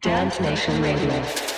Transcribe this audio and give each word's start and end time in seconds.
Dance 0.00 0.38
Nation 0.40 0.80
Radio. 0.80 1.57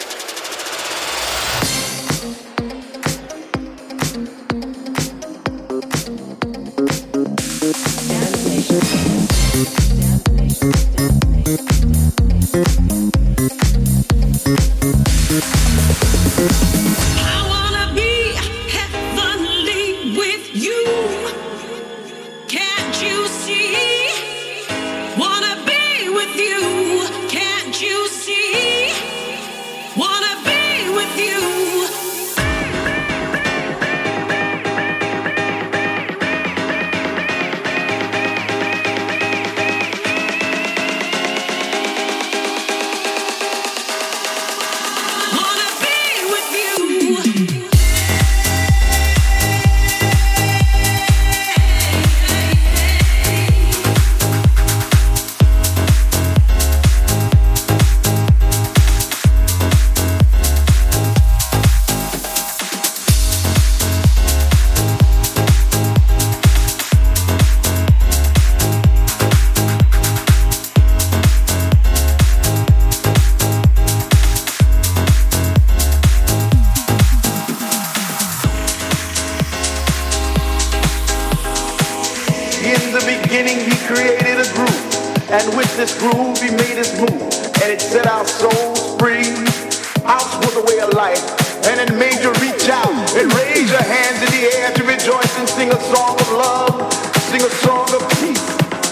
your 93.71 93.83
hands 93.83 94.19
in 94.23 94.31
the 94.35 94.51
air 94.59 94.73
to 94.75 94.83
rejoice 94.83 95.39
and 95.39 95.49
sing 95.49 95.71
a 95.71 95.81
song 95.95 96.19
of 96.19 96.31
love, 96.33 96.93
sing 97.31 97.41
a 97.41 97.51
song 97.63 97.87
of 97.95 98.03
peace, 98.19 98.43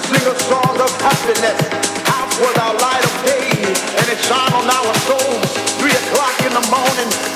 sing 0.06 0.22
a 0.22 0.36
song 0.46 0.78
of 0.78 0.90
happiness. 1.02 1.58
Out 2.06 2.30
was 2.38 2.56
our 2.58 2.74
light 2.78 3.02
of 3.02 3.14
day, 3.26 3.50
and 3.98 4.06
it 4.06 4.18
shone 4.22 4.52
on 4.54 4.70
our 4.70 4.94
souls. 5.10 5.50
Three 5.82 5.90
o'clock 5.90 6.38
in 6.46 6.54
the 6.54 6.64
morning. 6.70 7.27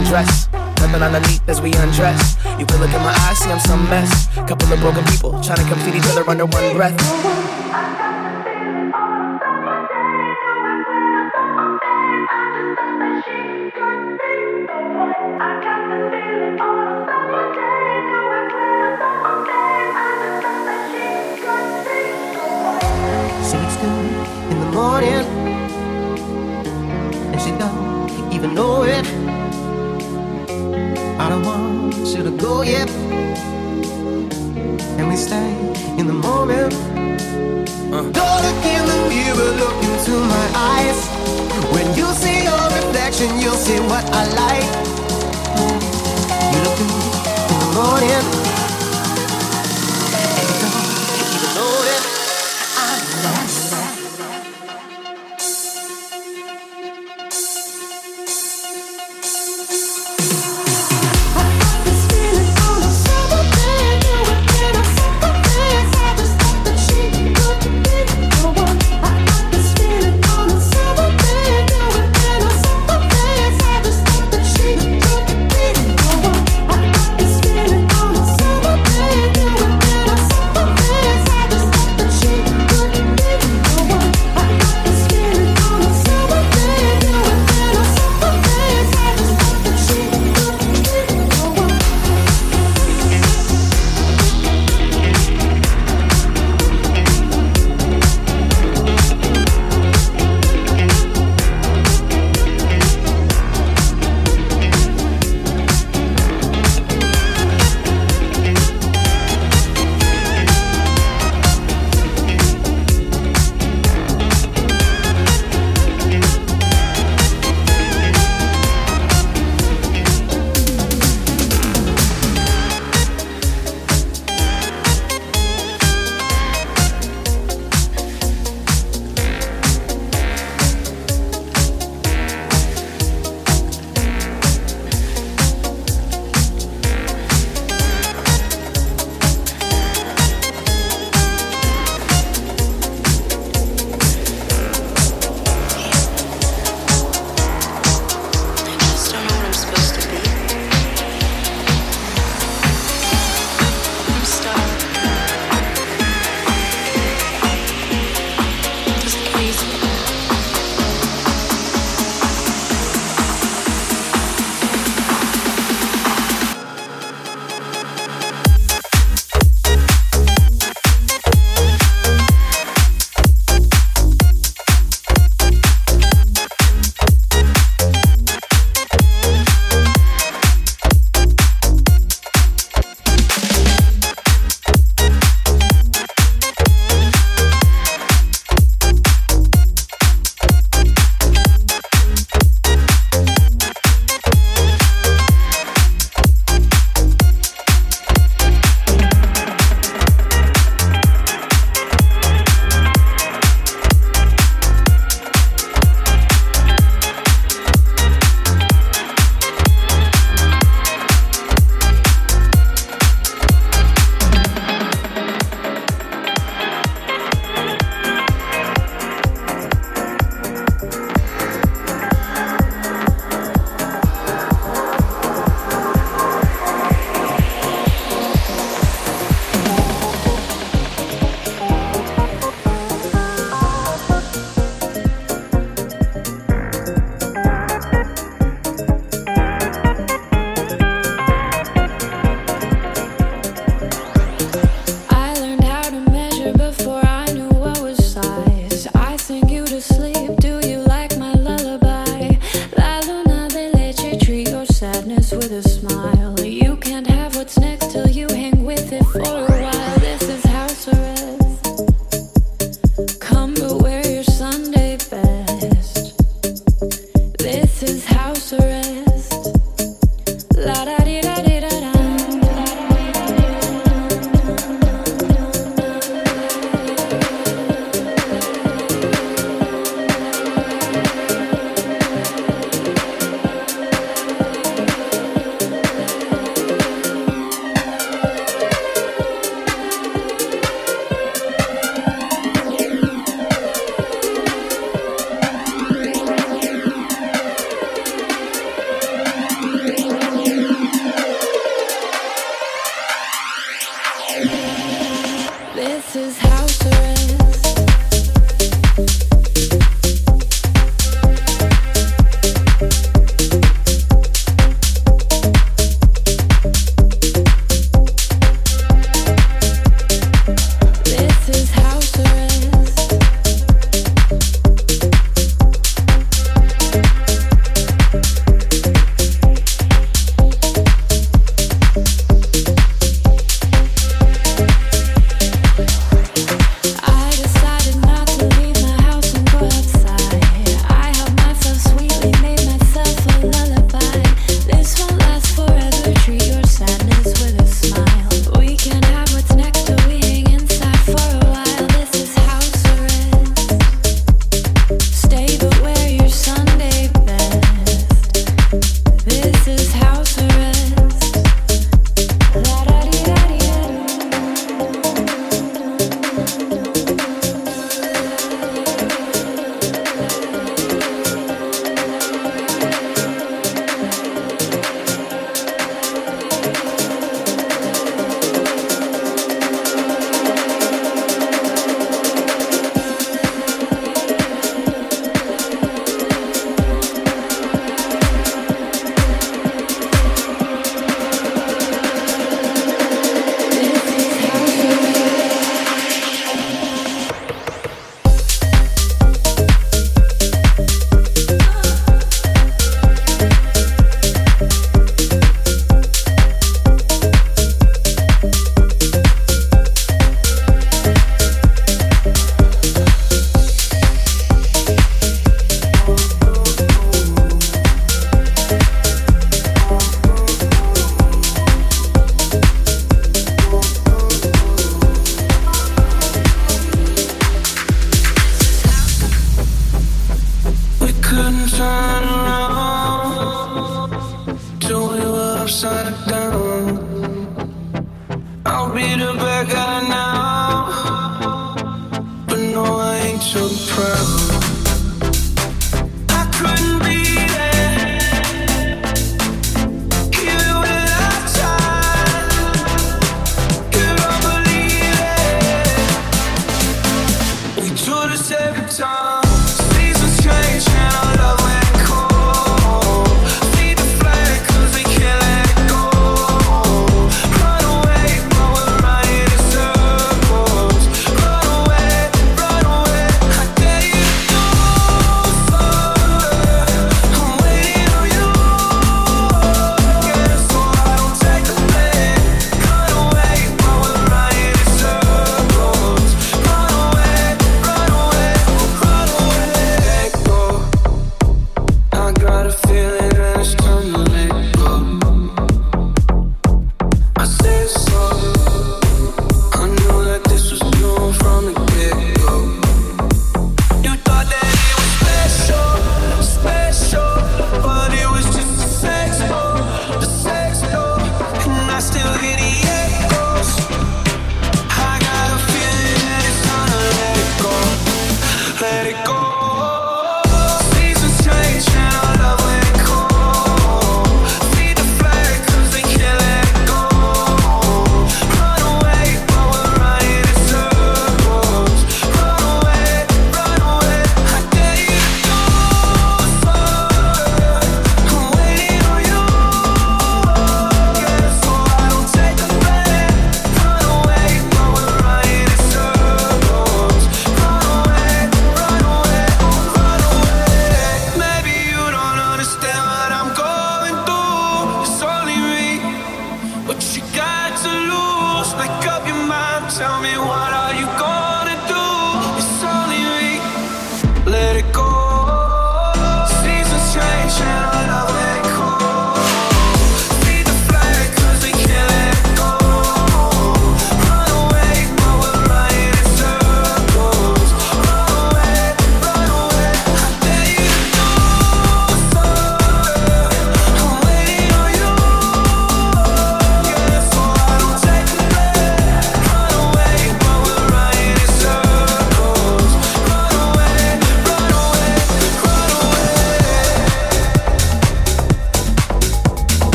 undress. 0.00 0.48
Nothing 0.52 1.02
underneath 1.02 1.48
as 1.48 1.60
we 1.60 1.72
undress. 1.74 2.36
You 2.58 2.66
can 2.66 2.80
look 2.80 2.92
in 2.92 3.02
my 3.02 3.14
eyes, 3.28 3.38
see 3.38 3.50
I'm 3.50 3.60
some 3.60 3.84
mess. 3.90 4.28
Couple 4.48 4.72
of 4.72 4.80
broken 4.80 5.04
people 5.04 5.32
trying 5.42 5.58
to 5.58 5.68
complete 5.68 5.94
each 5.96 6.08
other 6.10 6.28
under 6.28 6.46
one 6.46 6.74
breath. 6.74 7.49
Go, 32.38 32.62
yep. 32.62 32.88
And 34.98 35.08
we 35.08 35.16
stay 35.16 35.50
in 35.98 36.06
the 36.06 36.12
moment. 36.12 36.72
Uh. 37.92 38.02
Don't 38.12 38.40
look 38.44 38.64
in 38.64 38.82
the 38.86 38.98
mirror, 39.08 39.50
look 39.62 39.76
into 39.82 40.12
my 40.34 40.46
eyes. 40.54 40.98
When 41.72 41.86
you 41.96 42.06
see 42.14 42.44
your 42.44 42.64
reflection, 42.78 43.38
you'll 43.40 43.54
see 43.54 43.80
what 43.80 44.04
I 44.12 44.24
like. 44.42 44.68
You 46.52 46.60
look 46.66 46.78
in 46.80 47.58
the 47.60 47.72
morning. 47.74 48.49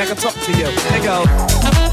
That 0.00 0.08
can 0.08 0.16
talk 0.16 0.34
to 0.34 0.52
you. 0.52 0.64
They 0.90 1.04
go. 1.04 1.89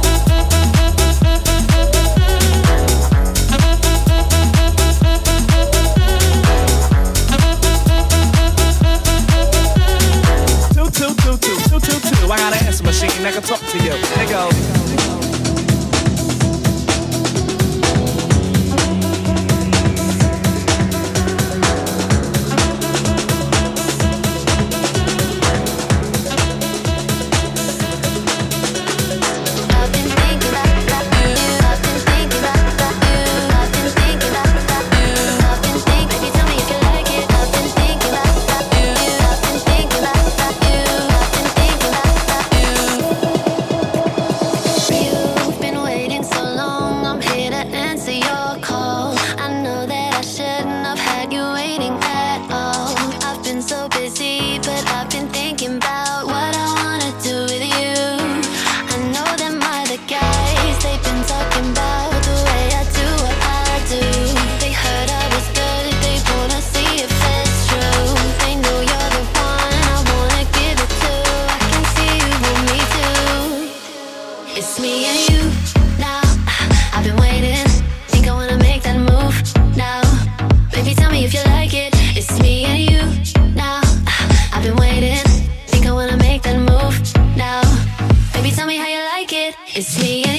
It's 89.66 90.00
me 90.02 90.37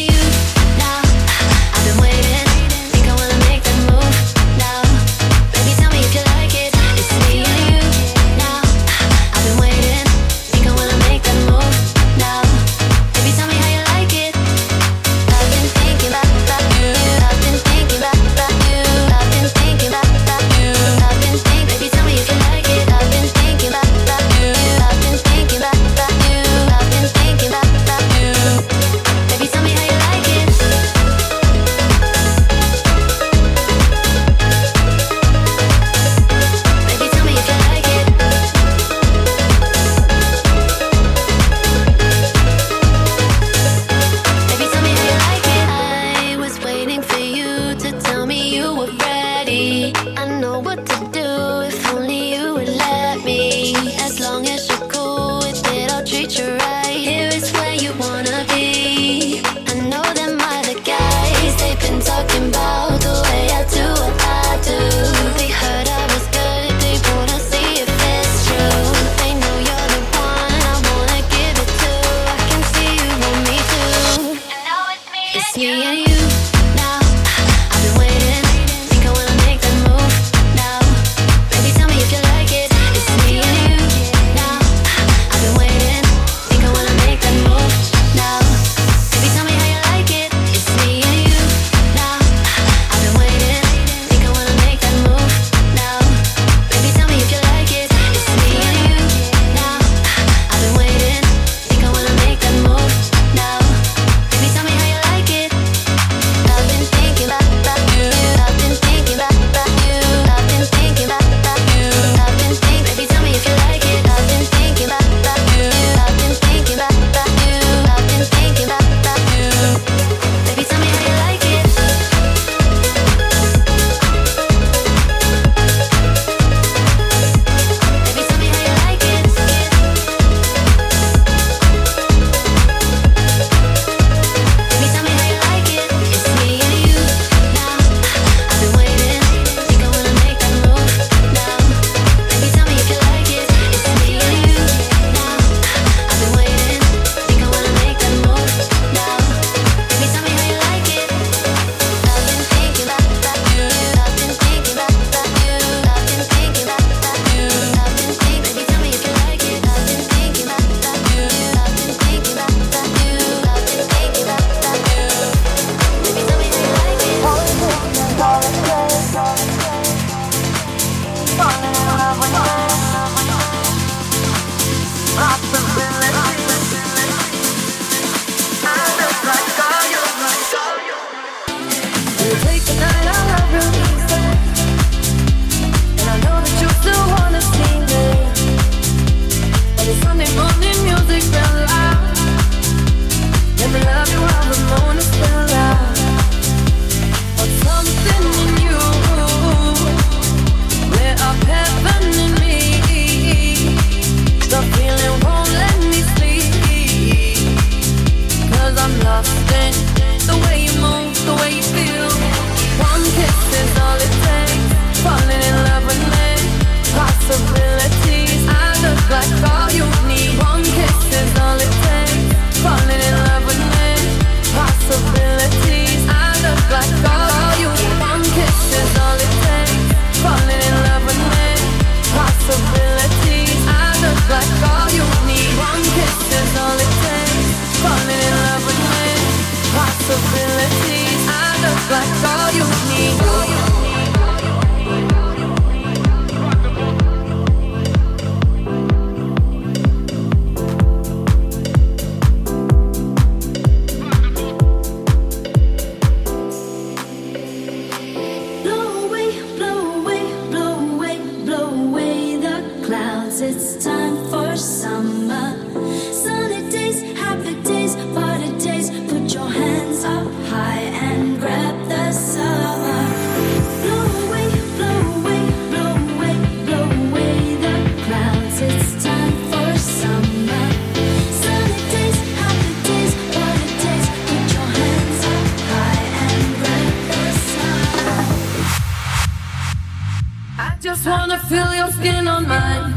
wanna 291.09 291.39
feel 291.39 291.75
your 291.75 291.91
skin 291.91 292.29
on 292.29 292.47
mine. 292.47 292.93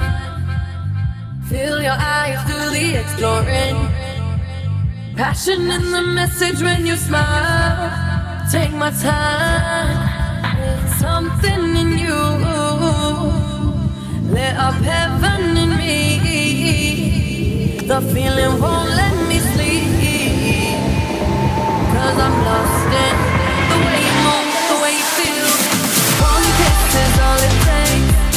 Feel 1.49 1.81
your 1.81 1.97
eyes 2.17 2.39
do 2.49 2.57
the 2.75 2.85
exploring. 3.01 3.77
Passion 5.15 5.61
in 5.71 5.91
the 5.91 6.01
message 6.19 6.61
when 6.61 6.85
you 6.85 6.95
smile. 6.95 7.91
Take 8.51 8.73
my 8.73 8.91
time. 8.91 9.97
Something 10.99 11.75
in 11.81 11.91
you 12.05 12.19
lit 14.35 14.55
up 14.67 14.75
heaven 14.93 15.41
in 15.63 15.71
me. 15.81 15.97
The 17.91 17.99
feeling 18.13 18.53
won't 18.61 18.89
let 19.01 19.15
me 19.29 19.37
sleep. 19.51 19.87
Cause 21.93 22.17
I'm 22.25 22.35
lost 22.47 22.91
in 23.05 23.15
the 23.71 23.77
way 23.85 23.99
you 24.07 24.15
move, 24.27 24.51
the 24.71 24.77
way 24.83 24.93
you 24.99 25.07
feel. 25.17 25.49
One 26.31 26.47
kiss 26.59 26.93
is 27.03 27.15
all 27.25 27.41
it 27.47 27.55
takes. 27.67 28.00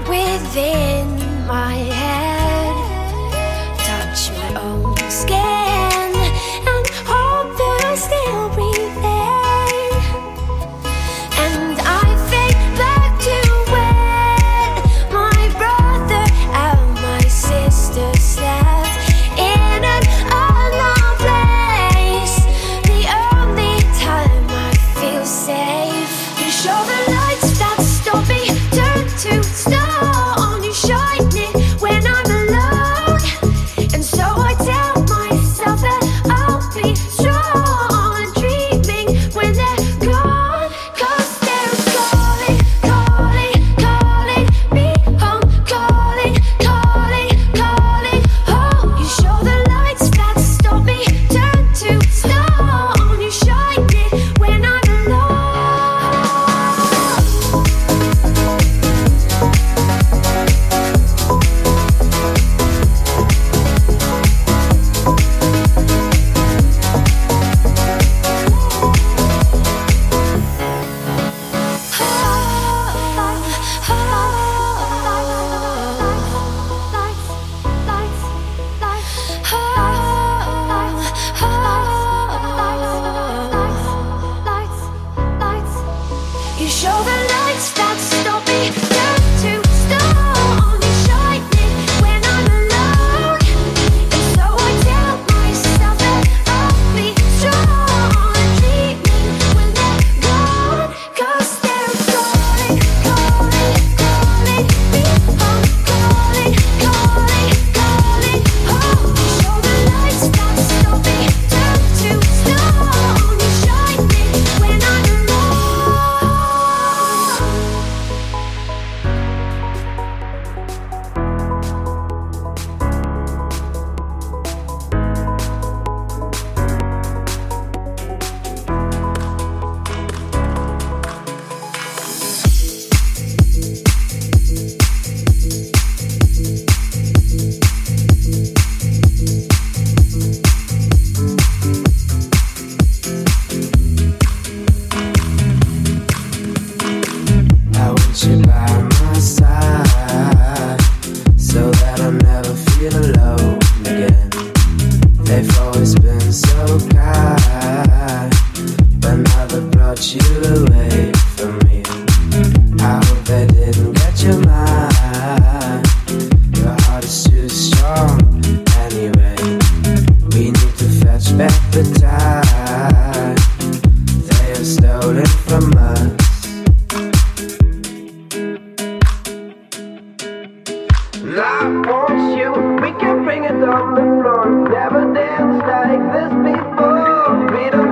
within 0.00 1.06
my 1.46 1.81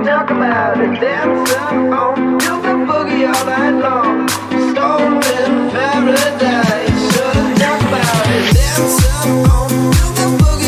talk 0.03 0.29
about 0.29 0.79
it. 0.79 0.99
Dance 0.99 1.53
on 1.53 1.91
phone, 1.91 2.37
the 2.37 2.73
boogie 2.87 3.27
all 3.27 3.45
night 3.45 3.75
long. 3.81 4.27
Stolen 4.71 5.69
paradise, 5.71 7.13
should 7.13 7.57
talk 7.59 7.81
about 7.81 8.27
it. 8.27 8.53
Dance 8.55 9.05
on 9.15 9.45
phone, 9.45 9.91
the 10.15 10.43
boogie. 10.43 10.60